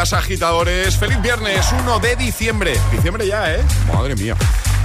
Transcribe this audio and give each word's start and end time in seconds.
días, 0.00 0.12
agitadores. 0.14 0.96
Feliz 0.96 1.20
viernes, 1.20 1.66
1 1.82 1.98
de 1.98 2.16
diciembre. 2.16 2.72
Diciembre 2.90 3.26
ya, 3.26 3.54
¿eh? 3.54 3.60
Madre 3.92 4.16
mía. 4.16 4.34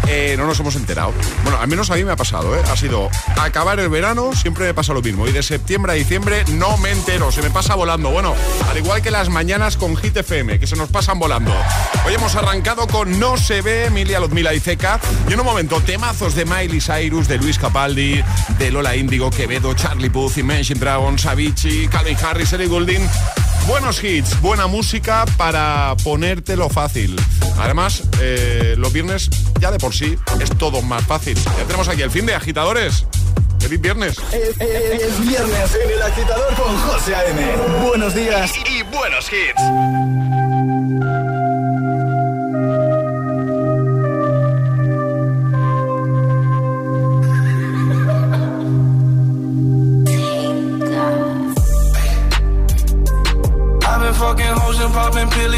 Eh, 0.08 0.36
no 0.38 0.46
nos 0.46 0.60
hemos 0.60 0.76
enterado. 0.76 1.14
Bueno, 1.44 1.58
al 1.60 1.68
menos 1.70 1.90
a 1.90 1.96
mí 1.96 2.04
me 2.04 2.12
ha 2.12 2.18
pasado, 2.18 2.56
¿eh? 2.56 2.62
Ha 2.70 2.76
sido 2.76 3.10
acabar 3.42 3.80
el 3.80 3.88
verano, 3.88 4.34
siempre 4.34 4.66
me 4.66 4.74
pasa 4.74 4.94
lo 4.94 5.02
mismo. 5.02 5.26
Y 5.26 5.32
de 5.32 5.42
septiembre 5.42 5.94
a 5.94 5.96
diciembre 5.96 6.44
no 6.52 6.78
me 6.78 6.92
entero, 6.92 7.32
se 7.32 7.42
me 7.42 7.50
pasa 7.50 7.76
volando. 7.76 8.10
Bueno, 8.12 8.36
al 8.70 8.78
igual 8.78 9.02
que 9.02 9.10
las 9.10 9.30
mañanas 9.30 9.78
con 9.78 9.96
Hit 9.96 10.18
FM, 10.18 10.60
que 10.60 10.68
se 10.68 10.76
nos 10.76 10.90
pasan 10.90 11.18
volando. 11.18 11.54
Hoy 12.06 12.14
hemos 12.14 12.36
arrancado 12.36 12.86
con 12.88 13.18
No 13.18 13.38
se 13.38 13.62
ve, 13.62 13.86
Emilia 13.86 14.20
Luzmila 14.20 14.54
y 14.54 14.60
Ceca. 14.60 15.00
Y 15.30 15.34
en 15.34 15.40
un 15.40 15.46
momento, 15.46 15.80
temazos 15.80 16.36
de 16.36 16.44
Miley 16.44 16.82
Cyrus, 16.82 17.30
de 17.30 17.38
Luis 17.38 17.58
Capaldi, 17.58 18.22
de 18.60 18.72
Lola 18.72 18.98
Índigo, 18.98 19.30
Quevedo, 19.30 19.74
Charlie 19.76 20.10
Puth, 20.10 20.38
Imagine 20.38 20.80
Dragons, 20.80 21.26
Avicii, 21.26 21.88
Calvin 21.88 22.18
Harris, 22.22 22.52
Ellie 22.52 22.68
Goulding. 22.68 23.08
Buenos 23.68 24.04
hits, 24.04 24.40
buena 24.42 24.68
música 24.68 25.26
para 25.38 25.96
ponértelo 26.04 26.70
fácil. 26.70 27.16
Además, 27.58 28.04
eh, 28.22 28.76
los 28.78 28.94
viernes 28.94 29.30
ya 29.60 29.72
de 29.72 29.80
por 29.80 29.94
sí 29.94 30.18
es 30.40 30.50
todo 30.58 30.82
más 30.84 31.04
fácil. 31.06 31.36
Ya 31.36 31.64
tenemos 31.66 31.88
aquí 31.88 32.02
el 32.04 32.12
fin 32.12 32.26
de 32.26 32.36
agitadores. 32.36 33.06
Feliz 33.60 33.82
viernes. 33.82 34.16
Es, 34.32 34.50
es- 34.62 35.02
es 35.02 35.20
viernes 35.28 35.72
en 35.84 35.92
el 35.92 36.02
agitador 36.02 36.54
con 36.56 36.78
José 36.78 37.16
A.M. 37.16 37.42
Buenos 37.88 38.14
días. 38.14 38.52
Y 38.70 38.84
buenos 38.84 39.26
hits. 39.32 40.45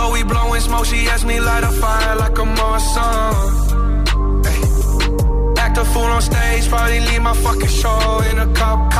Door, 0.00 0.12
we 0.12 0.22
blowing 0.22 0.60
smoke. 0.60 0.86
She 0.86 1.08
asked 1.08 1.26
me 1.26 1.40
light 1.40 1.64
a 1.64 1.72
fire 1.82 2.16
like 2.16 2.38
a 2.38 2.46
Marsan. 2.58 3.32
Hey, 4.46 4.62
act 5.64 5.76
a 5.78 5.84
fool 5.92 6.10
on 6.16 6.22
stage, 6.22 6.68
probably 6.68 7.00
leave 7.00 7.22
my 7.22 7.34
fucking 7.34 7.68
show 7.68 8.22
in 8.30 8.38
a 8.38 8.46
cop 8.54 8.92
car. 8.92 8.99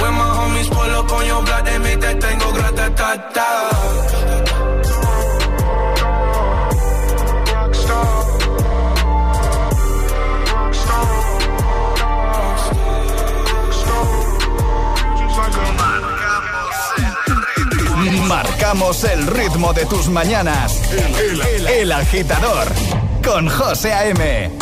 When 0.00 0.14
my 0.14 0.30
homies 0.38 0.68
pull 0.68 0.90
up 0.98 1.12
on 1.12 1.26
your 1.26 1.42
block, 1.42 1.64
they 1.64 1.78
make 1.78 2.00
that. 2.00 2.20
Marcamos 18.28 19.02
el 19.04 19.26
ritmo 19.26 19.72
de 19.72 19.84
tus 19.86 20.08
mañanas. 20.08 20.80
El 21.68 21.90
agitador 21.90 22.68
con 23.24 23.48
José 23.48 23.92
A.M. 23.92 24.59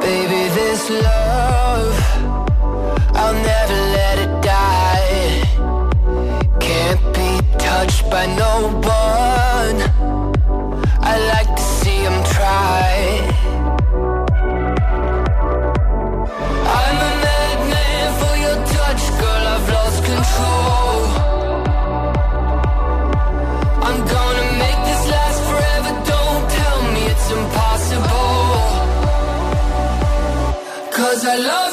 Baby, 0.00 0.48
this 0.54 0.90
love, 0.90 1.94
I'll 3.14 3.34
never 3.34 3.74
let 3.92 4.18
it 4.18 4.42
die. 4.42 5.42
Can't 6.60 7.00
be 7.14 7.40
touched 7.58 8.10
by 8.10 8.26
no 8.26 8.80
one. 8.82 9.03
Hello. 31.36 31.63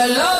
hello. 0.00 0.39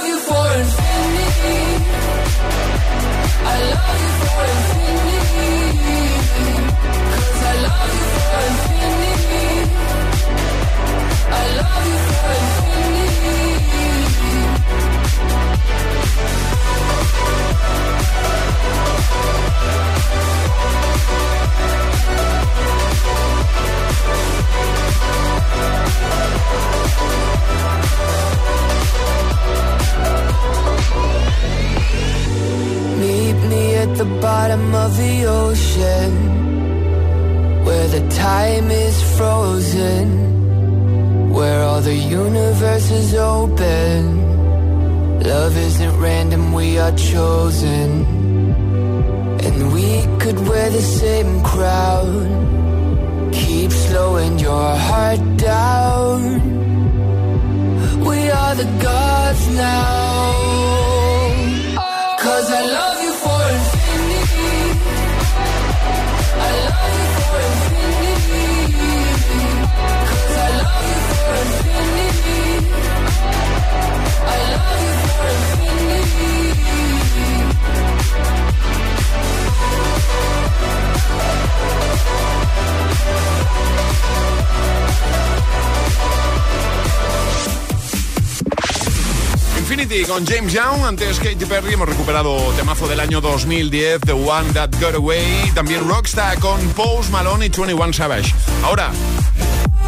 James 90.26 90.52
Young, 90.52 90.84
antes 90.84 91.18
Katy 91.18 91.44
Perry, 91.46 91.74
hemos 91.74 91.88
recuperado 91.88 92.36
temazo 92.56 92.88
del 92.88 93.00
año 93.00 93.20
2010, 93.20 94.00
The 94.00 94.12
One 94.12 94.52
That 94.52 94.70
Got 94.80 94.94
Away, 94.94 95.52
también 95.54 95.88
Rockstar 95.88 96.38
con 96.38 96.60
Post 96.70 97.10
Malone 97.10 97.46
y 97.46 97.48
21 97.48 97.92
Savage. 97.92 98.34
Ahora, 98.62 98.90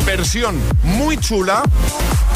versión 0.05 0.61
muy 0.83 1.17
chula 1.17 1.62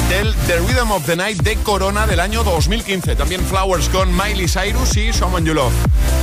del 0.08 0.34
The 0.46 0.58
Rhythm 0.60 0.90
of 0.90 1.04
the 1.06 1.16
Night 1.16 1.42
de 1.42 1.56
Corona 1.56 2.06
del 2.06 2.20
año 2.20 2.44
2015. 2.44 3.16
También 3.16 3.44
Flowers 3.44 3.88
con 3.88 4.14
Miley 4.16 4.48
Cyrus 4.48 4.96
y 4.96 5.12
Someone 5.12 5.46
You 5.46 5.54
Love. 5.54 5.72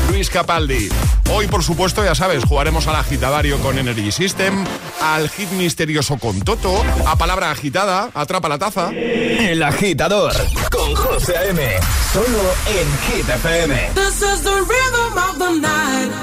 Luis 0.09 0.29
Capaldi. 0.29 0.89
Hoy, 1.31 1.47
por 1.47 1.63
supuesto, 1.63 2.03
ya 2.03 2.15
sabes, 2.15 2.43
jugaremos 2.43 2.87
al 2.87 2.95
agitadario 2.95 3.57
con 3.59 3.77
Energy 3.77 4.11
System, 4.11 4.65
al 5.01 5.29
hit 5.29 5.49
misterioso 5.51 6.17
con 6.17 6.39
Toto, 6.41 6.83
a 7.07 7.15
palabra 7.15 7.51
agitada, 7.51 8.09
atrapa 8.13 8.49
la 8.49 8.57
taza. 8.57 8.91
El 8.91 9.63
agitador 9.63 10.33
con 10.83 10.95
José 10.95 11.33
M. 11.49 11.79
Solo 12.11 12.53
en 12.67 13.15
Hit 13.15 13.29
FM. 13.29 13.91
This 13.95 14.21
is 14.21 14.41
the 14.41 14.51
rhythm 14.51 15.17
of 15.17 15.37
the 15.39 15.59
night. 15.59 16.22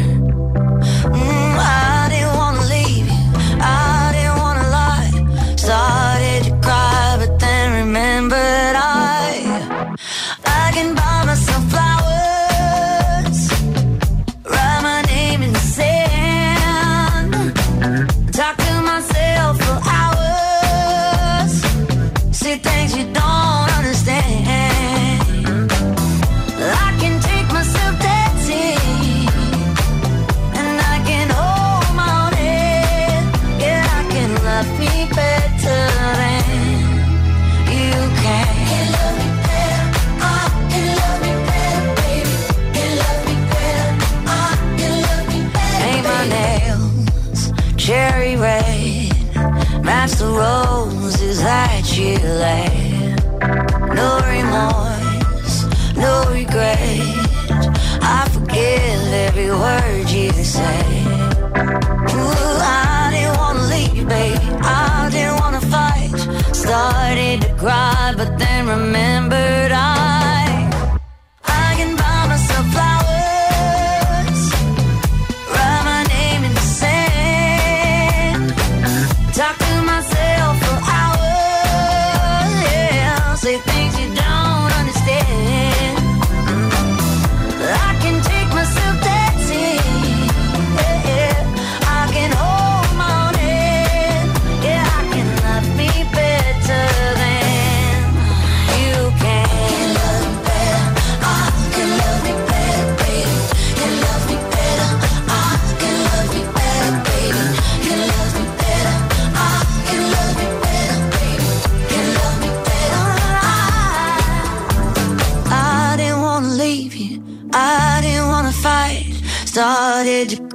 remember 68.71 69.30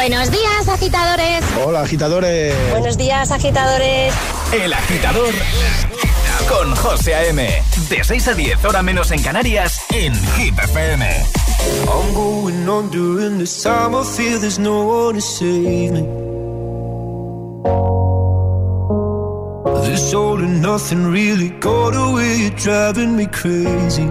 Buenos 0.00 0.30
días, 0.30 0.66
agitadores. 0.66 1.44
Hola, 1.62 1.82
agitadores. 1.82 2.54
Buenos 2.70 2.96
días, 2.96 3.30
agitadores. 3.30 4.14
El 4.50 4.72
agitador 4.72 5.34
con 6.48 6.74
José 6.74 7.14
A.M. 7.14 7.46
De 7.90 8.02
6 8.02 8.28
a 8.28 8.32
10, 8.32 8.64
hora 8.64 8.82
menos 8.82 9.10
en 9.10 9.22
Canarias, 9.22 9.82
en 9.90 10.14
Hit 10.36 10.58
FM. 10.58 11.06
I'm 11.06 12.14
going 12.14 12.66
on 12.66 12.90
during 12.90 13.36
this 13.40 13.62
time, 13.62 13.94
I 13.94 14.02
feel 14.02 14.40
there's 14.40 14.58
no 14.58 14.86
one 14.86 15.16
to 15.16 15.20
save 15.20 15.92
me. 15.92 16.00
This 19.84 20.14
all 20.14 20.38
and 20.38 20.62
nothing 20.62 21.12
really 21.12 21.50
got 21.60 21.94
away, 21.94 22.48
driving 22.56 23.16
me 23.16 23.26
crazy. 23.26 24.10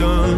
ocean 0.00 0.37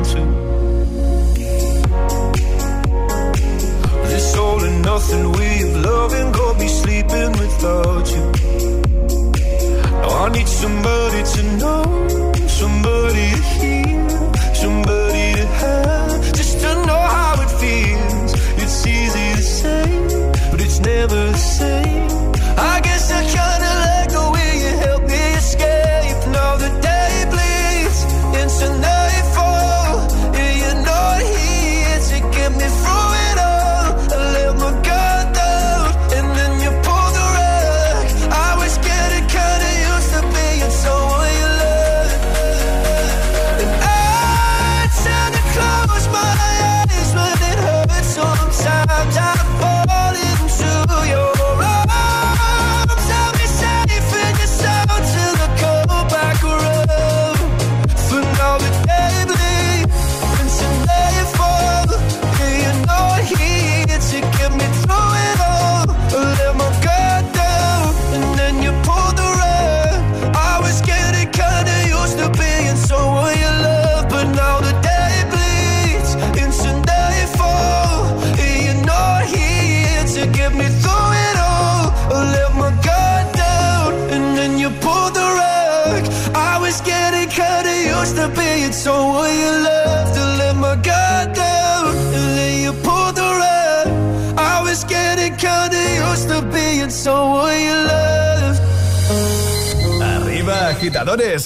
agitadores. 100.90 101.44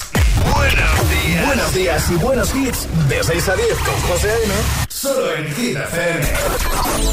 Buenos 0.55 1.09
días. 1.11 1.45
Buenos 1.45 1.73
días 1.73 2.09
y 2.09 2.15
buenos 2.15 2.55
hits. 2.55 2.87
De 3.07 3.23
6 3.23 3.49
a 3.49 3.55
10 3.55 3.67
con 3.77 4.01
José 4.09 4.31
A.M. 4.31 4.53
Solo 4.89 5.35
en 5.35 5.53
Hit 5.53 5.77
FM. 5.77 6.25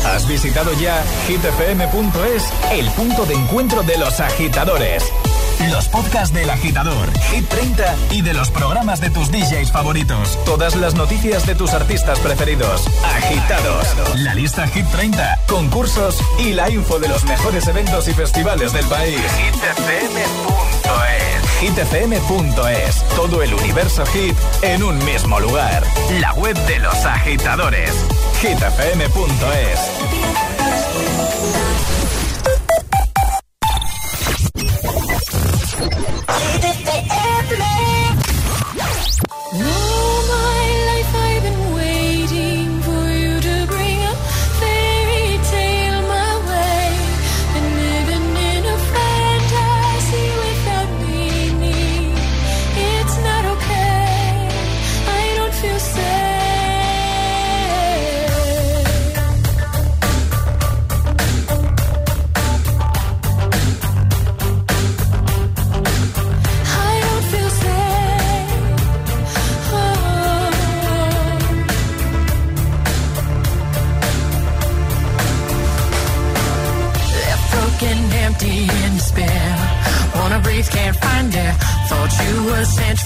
¿Has 0.07 0.27
visitado 0.27 0.73
ya 0.81 1.05
hitfm.es? 1.29 2.45
El 2.73 2.88
punto 2.92 3.27
de 3.27 3.35
encuentro 3.35 3.83
de 3.83 3.99
los 3.99 4.18
agitadores. 4.18 5.05
Los 5.71 5.88
podcasts 5.88 6.35
del 6.35 6.49
agitador, 6.49 7.07
Hit 7.31 7.47
30 7.49 7.95
y 8.12 8.23
de 8.23 8.33
los 8.33 8.51
programas 8.51 9.01
de 9.01 9.11
tus 9.11 9.31
DJs 9.31 9.71
favoritos. 9.71 10.38
Todas 10.47 10.75
las 10.75 10.95
noticias 10.95 11.47
de 11.47 11.55
tus 11.55 11.75
artistas 11.75 12.18
preferidos. 12.18 12.87
Agitados. 13.05 13.87
La 14.16 14.35
lista 14.35 14.66
Hit 14.68 14.87
30, 14.87 15.40
concursos 15.47 16.18
y 16.38 16.55
la 16.55 16.71
info 16.71 16.99
de 16.99 17.09
los 17.09 17.25
mejores 17.25 17.68
eventos 17.68 18.09
y 18.09 18.14
festivales 18.14 18.73
del 18.73 18.87
país. 18.87 19.21
hitfm.es. 19.21 21.32
hitfm.es. 21.62 23.05
Todo 23.14 23.40
el 23.40 23.55
universo 23.55 24.05
hit 24.07 24.37
en 24.62 24.83
un 24.83 24.98
mismo 25.05 25.38
lugar. 25.38 25.85
La 26.20 26.35
web 26.35 26.57
de 26.66 26.81
los 26.81 27.05
agitadores. 27.05 28.05
hitfm.es. 28.40 30.51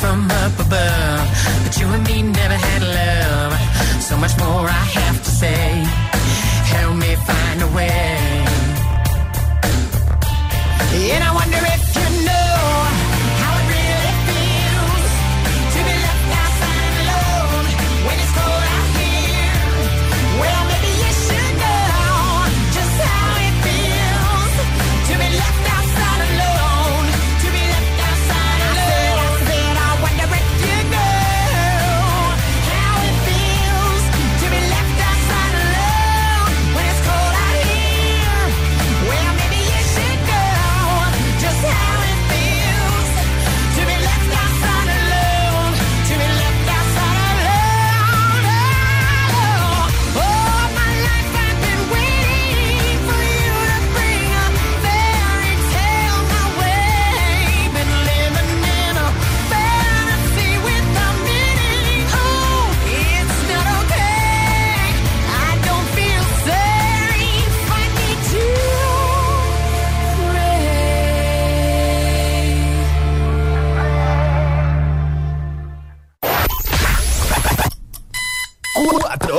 from 0.00 0.30
up 0.42 0.54
above. 0.59 1.26
But 1.64 1.74
you 1.80 1.87
and 1.87 2.04
me 2.09 2.22
never 2.22 2.59
had 2.68 2.82
love. 2.82 3.52
So 4.02 4.16
much 4.16 4.35
more 4.38 4.66
I 4.82 4.85
have 5.00 5.18
to 5.26 5.30
say. 5.42 5.68
Help 6.74 6.94
me 6.96 7.14
find 7.30 7.59
a 7.62 7.70
way. 7.76 8.16
And 11.14 11.22
I 11.28 11.30
wonder 11.40 11.61
if 11.74 11.76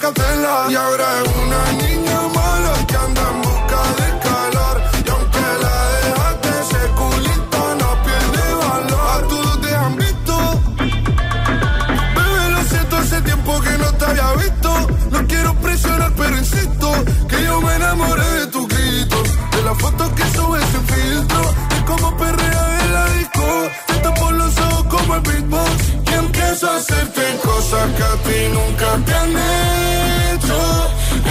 Y 0.00 0.74
ahora 0.76 1.22
es 1.24 1.28
una 1.42 1.72
niña 1.72 2.20
mala 2.32 2.86
que 2.86 2.96
anda 2.96 3.47
cosas 27.70 27.90
que 27.96 28.02
a 28.02 28.16
ti 28.24 28.48
nunca 28.52 28.98
te 29.04 29.14
han 29.14 29.30
hecho. 29.30 30.58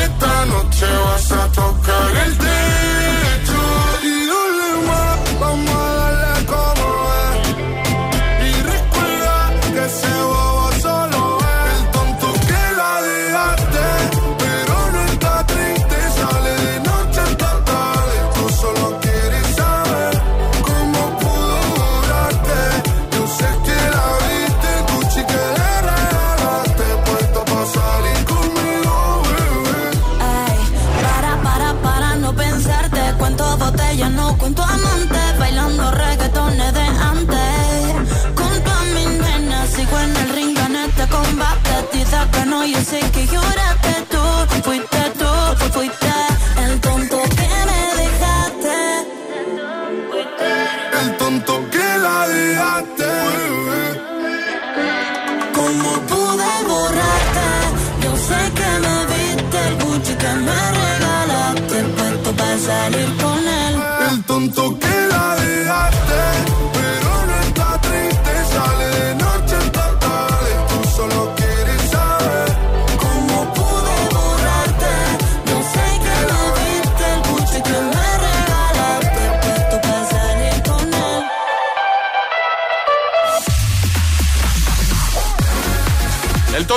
Esta 0.06 0.46
noche 0.46 0.86
vas 1.06 1.32
a 1.32 1.48
tocar 1.52 1.77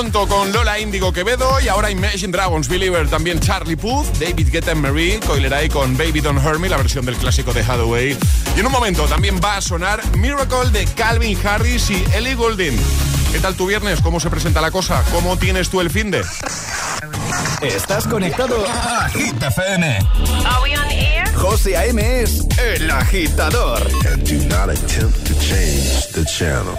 Tonto 0.01 0.27
con 0.27 0.51
Lola 0.51 0.79
Índigo 0.79 1.13
Quevedo 1.13 1.61
y 1.61 1.69
ahora 1.69 1.91
Imagine 1.91 2.33
Dragons 2.33 2.69
Believer, 2.69 3.07
también 3.07 3.39
Charlie 3.39 3.77
Puth, 3.77 4.07
David 4.19 4.49
Guetta 4.51 4.75
Marie, 4.75 5.21
Coileray 5.21 5.69
con 5.69 5.95
Baby 5.95 6.21
Don't 6.21 6.43
Hurt 6.43 6.59
Me, 6.59 6.71
la 6.71 6.79
versión 6.79 7.05
del 7.05 7.17
clásico 7.17 7.53
de 7.53 7.61
Hathaway. 7.61 8.17
Y 8.57 8.61
en 8.61 8.65
un 8.65 8.73
momento 8.73 9.05
también 9.05 9.39
va 9.45 9.59
a 9.59 9.61
sonar 9.61 10.01
Miracle 10.17 10.71
de 10.71 10.87
Calvin 10.87 11.39
Harris 11.47 11.91
y 11.91 12.03
Ellie 12.15 12.35
Goulding. 12.35 12.81
¿Qué 13.31 13.41
tal 13.41 13.55
tu 13.57 13.67
viernes? 13.67 14.01
¿Cómo 14.01 14.21
se 14.21 14.31
presenta 14.31 14.63
la 14.63 14.71
cosa? 14.71 15.05
¿Cómo 15.13 15.37
tienes 15.37 15.69
tú 15.69 15.83
el 15.83 15.91
fin 15.91 16.11
de? 16.11 16.23
Estás 17.61 18.07
conectado 18.07 18.57
a 18.67 19.07
Hit 19.11 19.43
FM. 19.43 19.99
José 21.35 21.77
A.M. 21.77 22.23
es 22.23 22.47
el 22.57 22.91
agitador. 22.91 23.87
And 24.11 24.27
do 24.27 24.37
not 24.49 24.71
attempt 24.71 25.27
to 25.27 25.35
change 25.41 26.07
the 26.15 26.25
channel. 26.25 26.79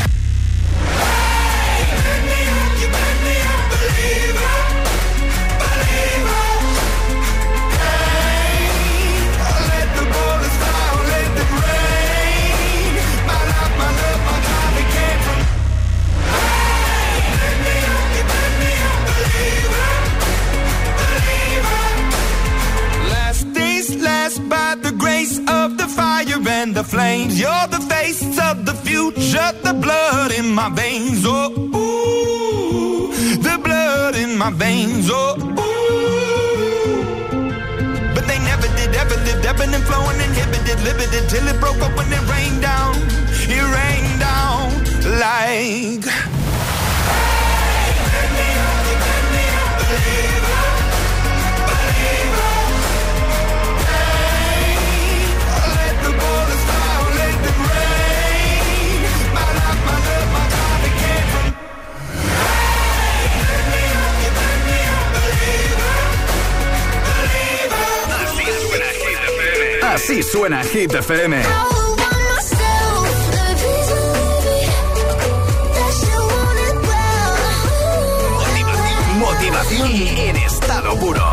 Flames. 26.91 27.39
You're 27.39 27.67
the 27.75 27.79
face 27.93 28.37
of 28.49 28.65
the 28.65 28.73
future, 28.73 29.51
the 29.63 29.73
blood 29.73 30.31
in 30.33 30.53
my 30.53 30.69
veins. 30.69 31.23
Oh, 31.25 31.49
ooh, 31.79 33.07
the 33.47 33.57
blood 33.63 34.15
in 34.15 34.37
my 34.37 34.51
veins. 34.51 35.09
Oh, 35.09 35.37
ooh. 35.39 35.71
But 38.13 38.27
they 38.27 38.39
never 38.39 38.67
did, 38.75 38.93
ever 39.03 39.15
lived, 39.27 39.45
ebbing 39.45 39.73
and 39.73 39.83
flowing, 39.85 40.19
inhibited, 40.27 40.79
limited, 40.83 41.29
till 41.29 41.47
it 41.47 41.57
broke 41.61 41.81
up 41.81 41.95
when 41.95 42.11
it 42.11 42.23
rained 42.33 42.61
down. 42.61 42.93
It 43.55 43.65
rained 43.79 44.19
down 44.19 44.67
like. 45.23 46.30
Así 69.93 70.23
suena 70.23 70.63
Hit 70.63 70.93
FM. 70.93 71.41
Motivación 79.19 79.91
en 79.91 80.35
estado 80.37 80.97
puro. 80.97 81.30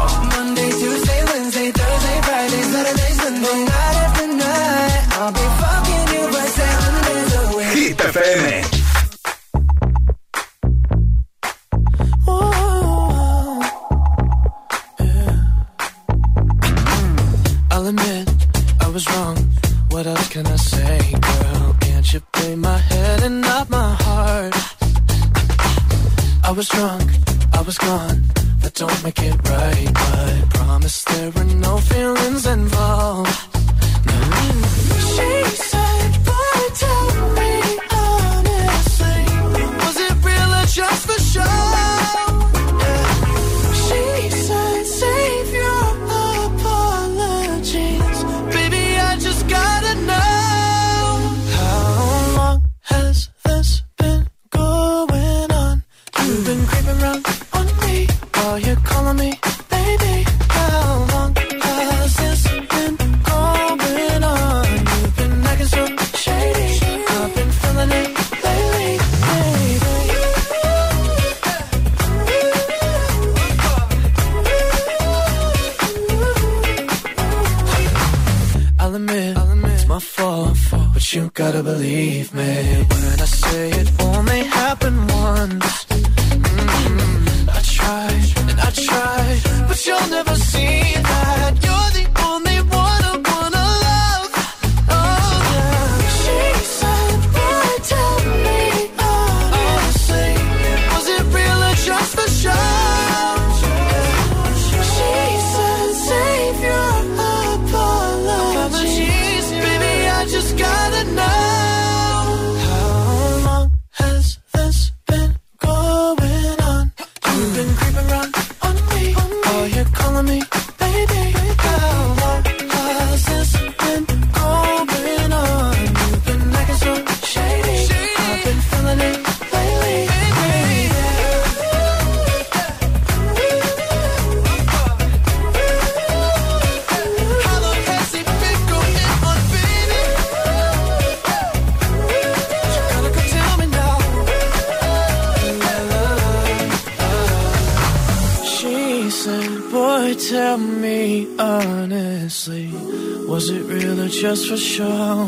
Just 154.20 154.48
for 154.48 154.56
show. 154.56 155.26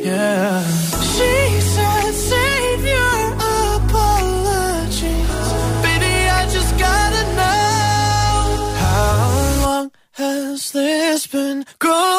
Yeah. 0.00 0.64
She 1.14 1.60
said, 1.60 2.12
save 2.12 2.84
your 2.84 3.32
apologies. 3.76 5.02
Baby, 5.86 6.14
I 6.38 6.48
just 6.50 6.78
gotta 6.78 7.24
know. 7.38 8.74
How 8.86 9.64
long 9.64 9.90
has 10.12 10.72
this 10.72 11.26
been 11.26 11.64
going 11.78 12.11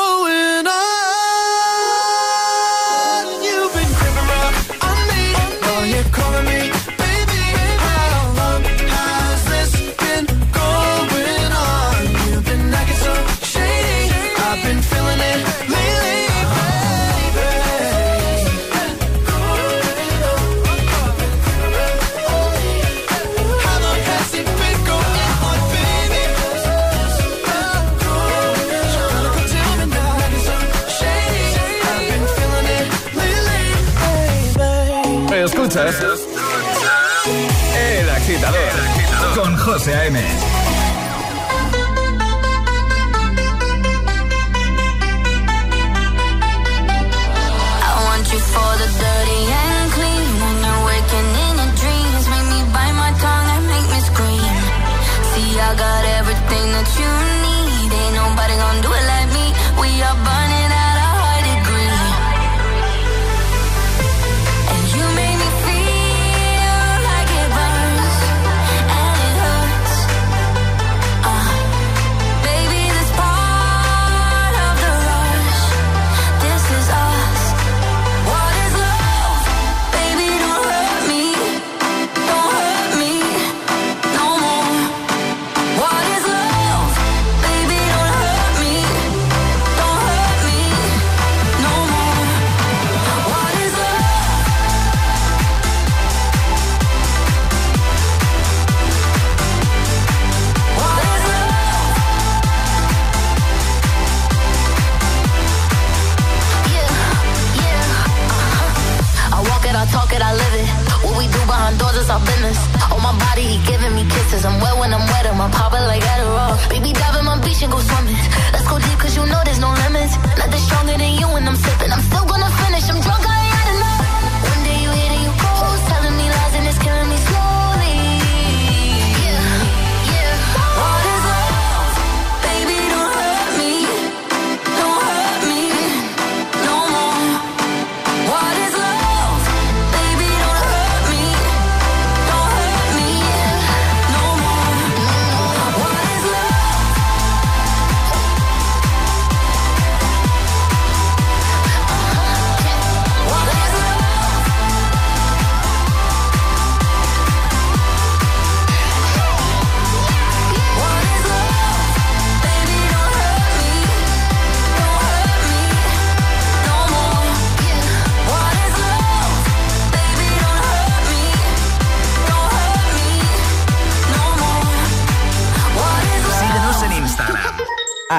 con 40.03 40.42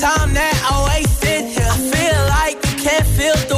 Time 0.00 0.32
that 0.32 0.54
I 0.70 0.94
wasted 0.94 1.50
here. 1.50 1.66
I 1.66 1.78
feel 1.90 2.20
like 2.38 2.56
you 2.70 2.84
can't 2.84 3.06
feel 3.18 3.34
the 3.48 3.57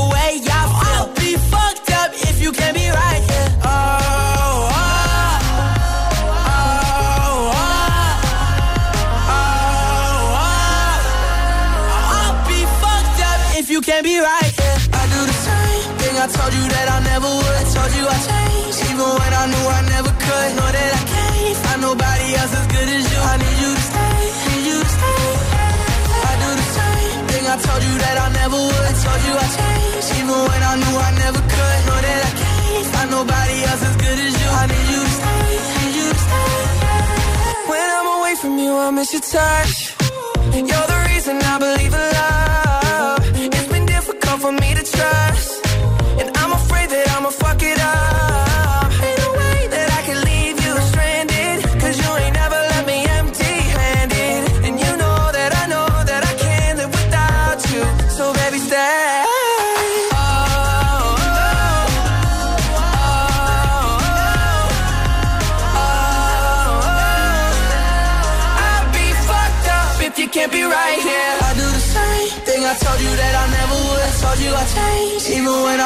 I 30.72 30.76
knew 30.76 30.96
I 31.08 31.10
never 31.24 31.42
could. 31.54 31.78
Know 31.86 31.98
that 32.06 32.20
I 32.28 32.32
can't 32.40 32.86
find 32.94 33.10
nobody 33.10 33.56
else 33.68 33.82
as 33.90 33.96
good 34.04 34.18
as 34.26 34.32
you. 34.40 34.48
I 34.60 34.64
need 34.72 34.86
you 34.94 35.02
to 35.08 35.12
stay, 35.18 35.42
need 35.82 35.94
you 35.98 36.08
to 36.14 36.20
stay. 36.26 37.70
When 37.70 37.86
I'm 37.98 38.08
away 38.18 38.34
from 38.42 38.54
you, 38.56 38.72
I 38.76 38.90
miss 38.92 39.12
your 39.12 39.24
touch. 39.34 39.74
You're 40.70 40.88
the 40.94 41.00
reason 41.10 41.34
I 41.42 41.58
believe 41.66 41.92
in 42.00 42.06
love. 42.20 43.22
It's 43.56 43.68
been 43.72 43.86
difficult 43.86 44.38
for 44.44 44.52
me 44.52 44.74
to 44.78 44.84
trust. 44.94 45.59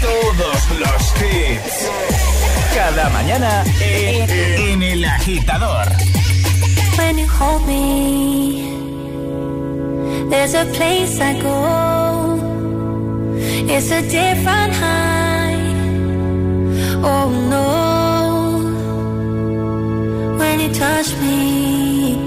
todos 0.00 0.70
los 0.78 1.02
hits. 1.20 1.88
Cada 2.74 3.08
mañana 3.10 3.64
en, 3.80 4.30
en 4.30 4.82
El 4.82 5.04
Agitador. 5.04 5.86
When 6.96 7.18
you 7.18 7.26
hold 7.26 7.66
me, 7.66 8.62
there's 10.30 10.54
a 10.54 10.64
place 10.76 11.20
I 11.20 11.40
go. 11.40 12.38
It's 13.68 13.90
a 13.90 14.02
different 14.02 14.74
high. 14.74 15.56
Oh 17.02 17.28
no. 17.50 17.94
When 20.38 20.60
you 20.60 20.70
touch 20.72 21.14
me, 21.20 22.18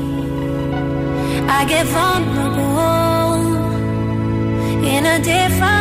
I 1.47 1.65
get 1.65 1.86
vulnerable 1.88 3.07
in 4.86 5.05
a 5.05 5.20
different 5.20 5.76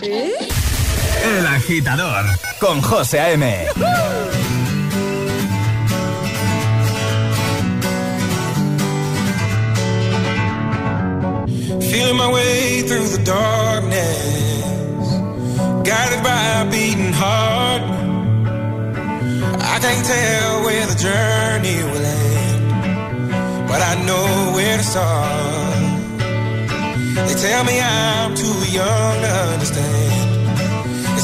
El 0.00 1.46
agitador 1.46 2.24
con 2.60 2.80
José 2.80 3.18
A.M. 3.18 3.66
Feeling 11.90 12.16
my 12.16 12.32
way 12.32 12.82
through 12.82 13.08
the 13.08 13.22
darkness, 13.24 15.08
guided 15.84 16.22
by 16.22 16.42
a 16.60 16.70
beating 16.70 17.12
heart. 17.12 17.82
I 19.60 19.78
can't 19.80 20.06
tell 20.06 20.62
where 20.64 20.86
the 20.86 20.94
journey 20.94 21.82
will 21.82 22.04
end, 22.04 23.66
but 23.66 23.80
I 23.82 23.94
know 24.06 24.52
where 24.54 24.76
to 24.76 24.82
start. 24.84 25.58
They 27.26 27.34
tell 27.34 27.64
me 27.64 27.80
I'm 27.80 28.34
too 28.36 28.70
young 28.70 29.20
to 29.22 29.37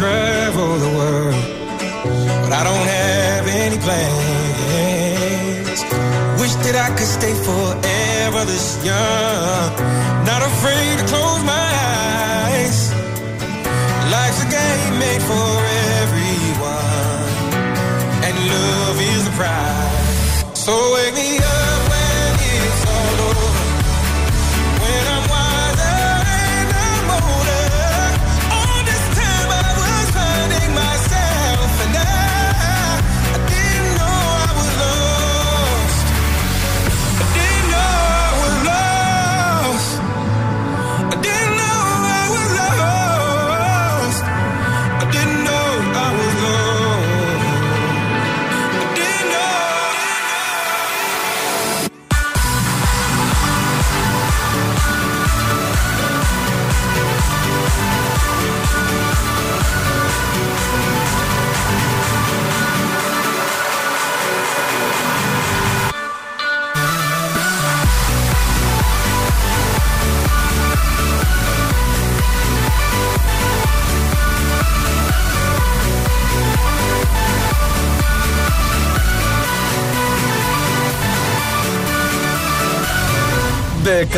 travel 0.00 0.78
the 0.78 0.92
world, 0.96 1.44
but 2.42 2.52
I 2.58 2.62
don't 2.64 2.86
have 2.96 3.44
any 3.62 3.78
plans. 3.84 5.80
Wish 6.40 6.54
that 6.64 6.76
I 6.86 6.88
could 6.96 7.10
stay 7.18 7.34
forever 7.48 8.40
this 8.46 8.68
young, 8.82 9.70
not 10.24 10.40
afraid 10.40 10.94
to 11.00 11.04
close 11.04 11.39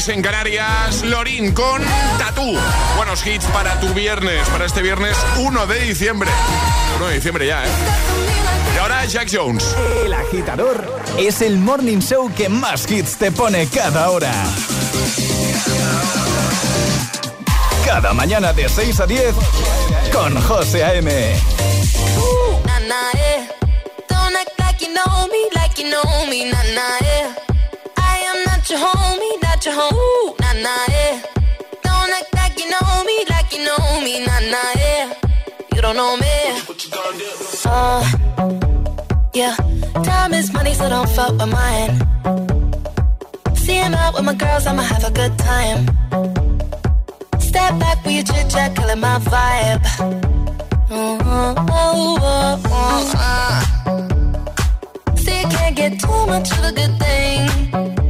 6 0.00 0.16
en 0.16 0.22
Canarias. 0.22 1.02
Lorin 1.02 1.52
con 1.52 1.82
Tatú. 2.18 2.56
Buenos 2.96 3.26
hits 3.26 3.44
para 3.46 3.78
tu 3.80 3.92
viernes, 3.92 4.48
para 4.48 4.64
este 4.64 4.80
viernes 4.80 5.14
1 5.38 5.66
de 5.66 5.80
diciembre. 5.80 6.30
1 6.96 7.06
de 7.06 7.14
diciembre 7.14 7.46
ya, 7.46 7.66
¿eh? 7.66 7.68
Y 8.74 8.78
ahora 8.78 9.04
Jack 9.04 9.28
Jones. 9.30 9.76
El 10.02 10.14
agitador 10.14 11.02
es 11.18 11.42
el 11.42 11.58
morning 11.58 11.98
show 11.98 12.32
que 12.34 12.48
más 12.48 12.90
hits 12.90 13.18
te 13.18 13.30
pone 13.30 13.66
cada 13.66 14.10
hora. 14.10 14.32
Cada 17.84 18.14
mañana 18.14 18.54
de 18.54 18.70
6 18.70 19.00
a 19.00 19.06
10 19.06 19.34
con 20.12 20.40
José 20.40 20.82
A.M. 20.82 21.10
Eh. 21.12 21.36
Don't 24.08 24.34
act 24.34 24.58
like 24.58 24.80
you 24.80 24.94
know 24.94 25.28
me, 25.28 25.48
like 25.54 25.78
you 25.78 25.90
know 25.90 26.26
me, 26.26 26.50
nah, 26.50 26.62
nah, 26.74 27.06
eh. 27.06 27.50
I 27.98 28.18
am 28.30 28.44
not 28.46 28.70
your 28.70 28.78
homie, 28.78 29.09
not 29.60 29.66
your 29.66 29.74
home. 29.74 29.94
Ooh, 29.94 30.34
nah, 30.40 30.52
nah, 30.54 30.86
eh. 30.88 31.22
Don't 31.82 32.12
act 32.12 32.34
like 32.34 32.58
you 32.58 32.70
know 32.70 33.04
me, 33.04 33.24
like 33.28 33.52
you 33.52 33.64
know 33.64 34.00
me, 34.00 34.24
nah, 34.24 34.40
nah, 34.40 34.72
eh. 34.76 35.12
You 35.74 35.82
don't 35.82 35.96
know 35.96 36.16
me. 36.16 36.26
Uh, 37.66 38.02
yeah. 39.34 39.54
Time 40.02 40.32
is 40.34 40.52
money, 40.52 40.74
so 40.74 40.88
don't 40.88 41.08
fuck 41.10 41.32
with 41.32 41.50
mine. 41.50 41.98
See 43.56 43.74
him 43.74 43.94
out 43.94 44.14
with 44.14 44.24
my 44.24 44.34
girls, 44.34 44.66
I'ma 44.66 44.82
have 44.82 45.04
a 45.04 45.10
good 45.10 45.36
time. 45.38 45.86
Step 47.38 47.78
back 47.78 48.04
with 48.04 48.14
your 48.14 48.24
chit 48.24 48.50
chat, 48.50 48.74
killing 48.76 49.00
my 49.00 49.18
vibe. 49.18 49.84
Mm-hmm. 50.88 51.68
Oh, 51.70 52.18
oh, 52.22 52.62
oh, 52.66 53.12
uh. 53.16 53.60
See, 55.16 55.40
you 55.40 55.48
can't 55.48 55.76
get 55.76 56.00
too 56.00 56.26
much 56.26 56.50
of 56.52 56.64
a 56.64 56.72
good 56.72 56.98
thing. 56.98 58.09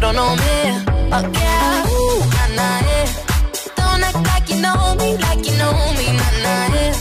You 0.00 0.06
don't 0.06 0.16
know 0.16 0.34
me, 0.34 0.56
oh. 1.12 1.20
Ooh, 1.20 2.20
nah, 2.32 2.46
nah, 2.56 2.80
yeah. 2.88 3.04
Don't 3.76 4.02
act 4.02 4.22
like 4.32 4.48
you 4.48 4.56
know 4.62 4.94
me, 4.96 5.08
like 5.18 5.44
you 5.44 5.54
know 5.58 5.76
me, 5.98 6.06
nah, 6.16 6.32
nah, 6.40 6.74
yeah. 6.74 6.94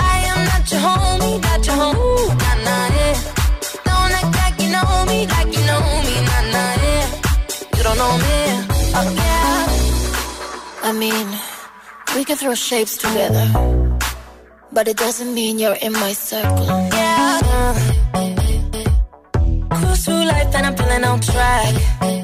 I 0.00 0.18
am 0.32 0.40
not 0.50 0.68
your 0.68 0.80
homie, 0.80 1.40
not 1.40 1.64
your. 1.64 1.76
Ooh, 1.94 2.26
nah, 2.26 2.56
nah, 2.66 2.86
yeah. 2.98 3.14
Don't 3.86 4.14
act 4.18 4.34
like 4.42 4.56
you 4.60 4.68
know 4.74 5.04
me, 5.06 5.18
like 5.28 5.50
you 5.56 5.64
know 5.64 5.78
me, 6.06 6.14
nah, 6.26 6.42
nah, 6.54 6.74
yeah. 6.82 7.06
You 7.76 7.82
don't 7.84 7.98
know 8.02 8.14
me, 8.26 8.36
oh 8.98 9.08
yeah. 9.14 10.88
I 10.88 10.90
mean, 10.90 11.26
we 12.16 12.24
can 12.24 12.36
throw 12.36 12.56
shapes 12.56 12.96
together, 12.96 13.46
but 14.72 14.88
it 14.88 14.96
doesn't 14.96 15.32
mean 15.32 15.60
you're 15.60 15.78
in 15.80 15.92
my 15.92 16.12
circle. 16.12 16.66
Yeah. 16.66 17.38
Cruise 19.70 20.04
through 20.04 20.24
life 20.24 20.52
and 20.52 20.66
I'm 20.66 20.76
feeling 20.76 21.04
on 21.04 21.20
track. 21.20 22.23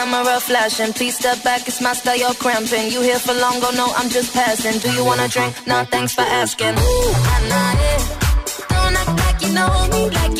camera 0.00 0.40
flashing. 0.40 0.92
Please 0.94 1.16
step 1.16 1.42
back, 1.42 1.68
it's 1.68 1.80
my 1.80 1.92
style, 1.92 2.16
you're 2.16 2.34
cramping. 2.34 2.90
You 2.90 3.00
here 3.02 3.18
for 3.18 3.34
long, 3.34 3.60
go 3.60 3.70
no, 3.72 3.86
I'm 3.96 4.08
just 4.08 4.32
passing. 4.32 4.78
Do 4.80 4.90
you 4.96 5.04
wanna 5.04 5.28
drink? 5.28 5.52
Nah, 5.66 5.84
thanks 5.84 6.14
for 6.14 6.22
asking. 6.22 6.74
Don't 6.74 6.84
know 9.54 9.88
me. 9.92 10.02
I. 10.12 10.30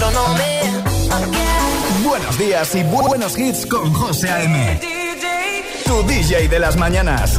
Don't 0.00 0.14
oh. 0.16 0.36
Buenos 2.04 2.38
días 2.38 2.74
y 2.74 2.82
bu- 2.84 3.06
buenos 3.08 3.38
hits 3.38 3.66
con 3.66 3.92
José 3.92 4.30
A.M. 4.30 4.80
Tu 5.84 6.02
DJ 6.02 6.48
de 6.48 6.58
las 6.58 6.76
mañanas. 6.76 7.38